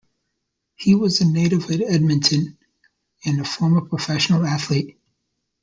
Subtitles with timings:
[0.77, 2.57] He was a native of Edmonton
[3.23, 4.97] and a former professional athlete.